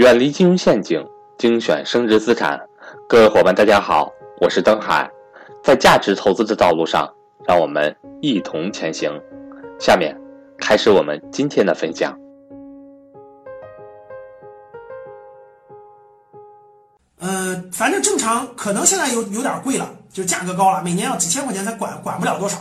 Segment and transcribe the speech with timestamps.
[0.00, 2.58] 远离金融陷阱，精选升值资产。
[3.06, 5.06] 各位伙伴，大家好，我是登海。
[5.62, 7.06] 在价值投资的道路上，
[7.46, 9.12] 让我们一同前行。
[9.78, 10.18] 下面
[10.56, 12.18] 开始我们今天的分享。
[17.18, 22.56] 呃，反正正常，可能现在有有点贵了，就价格高了，每年要几千块钱才管管不了多少。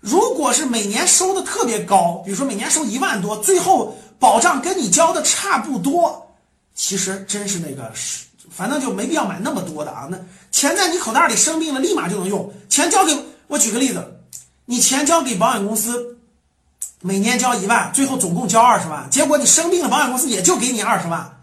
[0.00, 6.31] 如果是每年收的特别高，比如说每年收一万多，最后保障跟你交的差不多，
[6.74, 10.08] 其实真是那个是，反正就没必要买那么多的啊。
[10.10, 10.18] 那
[10.50, 12.52] 钱在你口袋里，生病了立马就能用。
[12.68, 14.20] 钱交给我，举个例子，
[14.64, 16.16] 你钱交给保险公司，
[17.00, 21.40] 每年交一万，最后总共交二十万，结果你生病了，保险公司也就给你二十万，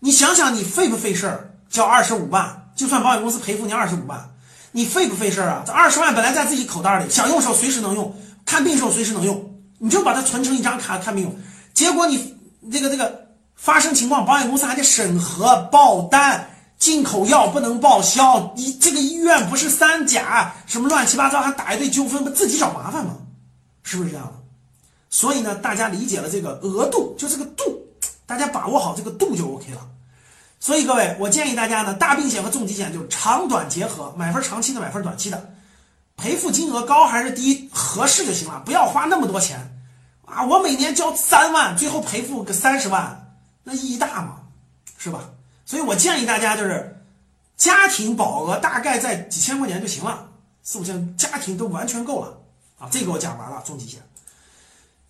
[0.00, 1.50] 你想想你费不费事儿？
[1.70, 4.30] 交二十五万，就算保险公司赔付你二十五万，
[4.72, 5.62] 你费不费事儿啊？
[5.66, 11.36] 这二十万本来在自己口袋里，想用时候随时能用，看病时候随时能用，你就把它存成一张卡看病用。
[11.72, 12.36] 结果你
[12.70, 13.26] 这个这个
[13.56, 23.16] 发生情况，保险公司还得审核报单，进口药不能报销，你这个医院不是三甲，什么乱七八糟，还打一堆纠纷，不自己找麻烦吗？
[23.82, 24.32] 是不是这样的？
[25.08, 27.64] 所以呢，大家理解了这个额度，就这个度，
[28.26, 29.80] 大家把握好这个度就 OK 了。
[30.58, 35.50] 所以各位，我建议大家呢，大病险和重疾险就长短结合，买份长期的，买份短期的，
[36.16, 39.58] 赔付金额高还是低合适就行了，不要花那么多钱
[40.26, 40.44] 啊！
[40.44, 43.23] 我每年交三万，最后赔付个三十万，
[43.64, 44.42] 那意义大吗？
[44.96, 45.30] 是吧？
[45.66, 47.04] 所以我建议大家就是
[47.56, 50.30] 家庭保额大概在几千块钱就行了，
[50.62, 52.38] 四五千家庭都完全够了
[52.78, 52.88] 啊！
[52.90, 54.00] 这个我讲完了，重疾险。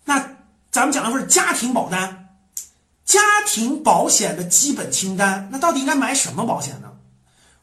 [0.03, 0.37] 那
[0.71, 2.21] 咱们讲的是家庭保单。
[3.05, 6.91] 家庭保险的基本清单，那到底应该买什么保险呢？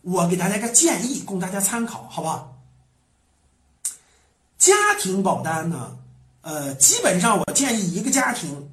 [0.03, 2.57] 我给大家个建议，供大家参考，好不好？
[4.57, 5.97] 家庭保单呢，
[6.43, 8.71] 呃，基本上我建议一个家庭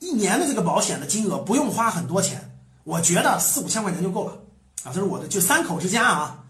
[0.00, 2.40] 一年的这个保险的金额不用花很多钱，
[2.84, 4.32] 我觉得四五千块钱就够了
[4.82, 4.92] 啊。
[4.92, 6.44] 这是我的，就三口之家啊，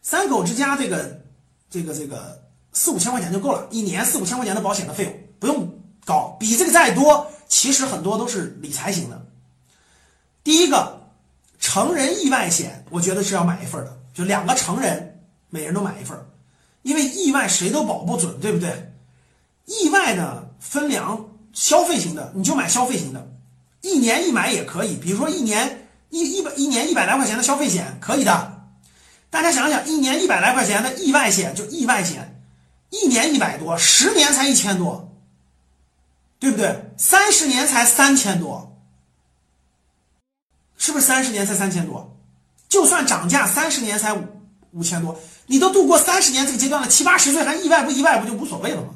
[0.00, 1.20] 三口之家这个
[1.68, 2.40] 这个这个
[2.72, 5.68] 四五千块钱就够了，一年四五千块钱的保险的费用不用
[6.04, 7.26] 高，比这个再多。
[7.46, 9.26] 其实很多都是理财型的。
[10.42, 11.00] 第一个，
[11.58, 16.18] 成人意外险，我觉得是要买一份的，就两个成人，每人都买一份，
[16.82, 18.92] 因为意外谁都保不准，对不对？
[19.66, 23.26] 意外呢分两，消费型的你就买消费型的，
[23.80, 28.66] 一年一买也可以，比如说一年一一百一年一百来块钱的消费险可以的。
[29.30, 32.44] 大家想想，一年一百来块钱的意外险就意外险，
[32.90, 35.10] 一年一百多，十年才一千多。
[36.40, 36.92] 对不对？
[36.98, 38.76] 三十年才三千多，
[40.76, 42.18] 是不是三十年才三千多？
[42.68, 44.22] 就算涨价，三十年才五
[44.72, 48.88] 五千多，你都度过三十年这个阶段了，七八十岁还意外不意外不就无所谓了吗？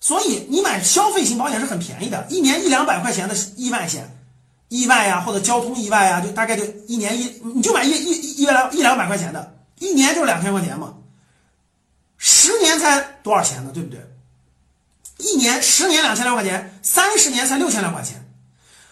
[0.00, 4.08] 所以你买消费型保险是很便宜的，一年一两百块钱的意外险，
[4.68, 10.94] 意外呀或者交通意外啊，就大概就一年一你就买一一一两一两百块钱的，一年就是两千块钱嘛，
[12.16, 13.70] 十年才多少钱呢？
[13.74, 14.00] 对不对？
[15.18, 18.24] 一年十年两千来块钱，三十年才六千来块钱，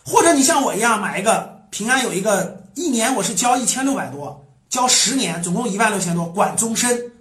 [0.05, 7.13] 或者你像我一样买一个平安有一个一年我是交一千六百多，交十年总共一万六千多，管终身，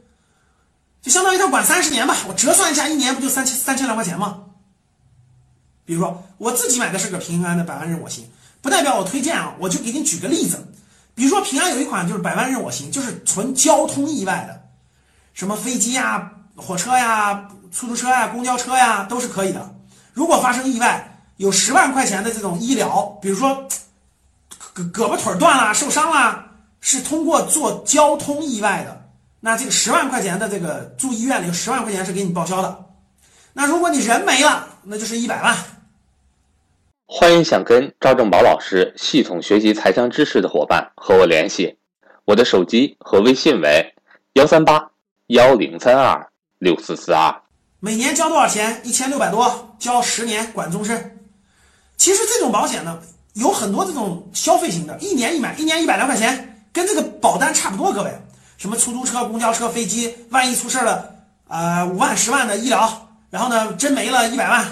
[1.05, 2.17] 就相当于他管三十年吧。
[2.27, 4.39] 我折算一下，一年不就三千三千来块钱吗？
[5.85, 8.27] 比如说我自己买的是个平安的百万任我行，
[8.59, 10.67] 不代表我推荐啊，我就给你举个例子，
[11.13, 14.63] 比如说平安有一款就是百万任我行，就是纯交通意外的，
[15.35, 16.31] 什么飞机呀。
[16.57, 19.75] 火车呀、出租车呀、公交车呀都是可以的。
[20.13, 23.67] 如果发生意外，有十万块钱的这种医疗，比如说
[24.73, 26.45] 胳胳膊腿断了、受伤了，
[26.79, 29.04] 是通过做交通意外的，
[29.45, 32.85] 那这个十万块钱的这个住医院里有十万块钱是给你报销的。
[33.53, 35.55] 那如果你人没了，那就是一百万。
[37.05, 41.77] 欢迎想跟赵正宝老师系统学习财商知识的伙伴和我联系，
[42.25, 43.93] 我的手机和微信为
[44.33, 44.89] 幺三八
[45.27, 46.27] 幺零三二。
[46.57, 47.35] 六四四二，
[47.79, 48.81] 每年交多少钱？
[48.83, 51.19] 一千六百多，交十年，管终身。
[51.97, 52.99] 其实这种保险呢，
[53.33, 57.93] 有很多这种消费型的，一年一买，一年一百来块钱，跟这个保单差不多。
[57.93, 58.11] 各位，
[58.57, 61.15] 什么出租车、公交车、飞机，万一出事了，
[61.47, 64.65] 呃，五万、十万的医疗，然后呢，真没了一百万，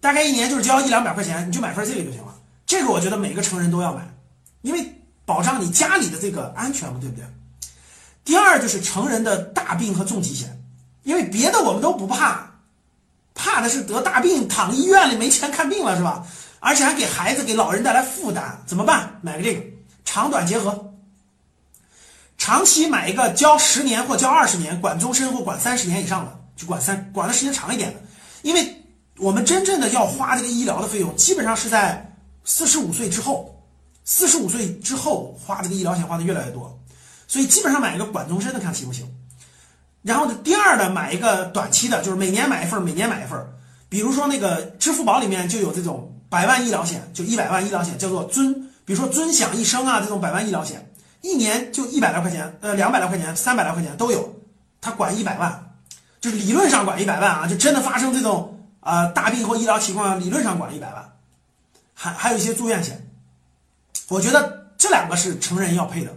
[0.00, 2.34] 大概一年就是交一两百块钱，你就买份这个就行了。
[2.66, 4.02] 这个我觉得每个成人都要买，
[4.62, 7.24] 因为保障你家里的这个安全嘛，对不对？
[8.24, 10.60] 第二就是成人的大病和重疾险。
[11.02, 12.50] 因为别的我们都不怕，
[13.34, 16.26] 怕的是得大病躺医院里没钱看病了，是吧？
[16.60, 19.18] 而且还给孩子、给老人带来负担，怎么办？
[19.20, 19.62] 买个这个，
[20.06, 20.93] 长短结合。
[22.44, 27.98] 长期买一个交十年或交二十年，管终身或管三十年以上的，就管三管的时间长一点的。
[28.42, 28.84] 因为
[29.16, 32.14] 我们真正的要花这个医疗的费用，基本上是在
[32.44, 33.64] 四十五岁之后，
[34.04, 36.78] 四十五岁之后花这个医疗险花的越来越多，
[37.26, 39.10] 所以基本上买一个管终身的看行不行。
[40.02, 43.42] 然后，第二呢，买一个短期的，就是每年买一份，每年买一份。
[43.88, 48.52] 比如说那个支付宝里面就有这种百万医疗险，就一百万医疗险，叫做尊，
[48.84, 50.86] 比如说尊享一生啊这种百万医疗险，
[51.24, 54.36] 一年就一百来块钱，呃，两百来块钱，三百来块钱都有，
[54.78, 55.74] 他管一百万，
[56.20, 61.12] 就是理论上管一百万啊，就真的发生这种啊大病或医疗情况，理论上管一百万。
[61.94, 63.10] 还还有一些住院险，
[64.08, 66.14] 我觉得这两个是成人要配的。